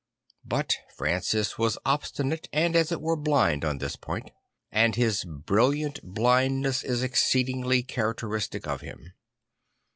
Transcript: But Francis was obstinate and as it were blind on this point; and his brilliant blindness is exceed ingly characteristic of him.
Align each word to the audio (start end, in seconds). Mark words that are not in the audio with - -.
But 0.43 0.77
Francis 0.97 1.59
was 1.59 1.77
obstinate 1.85 2.49
and 2.51 2.75
as 2.75 2.91
it 2.91 3.01
were 3.03 3.15
blind 3.15 3.63
on 3.63 3.77
this 3.77 3.95
point; 3.95 4.31
and 4.71 4.95
his 4.95 5.23
brilliant 5.25 6.01
blindness 6.01 6.83
is 6.83 7.03
exceed 7.03 7.49
ingly 7.49 7.87
characteristic 7.87 8.65
of 8.65 8.81
him. 8.81 9.13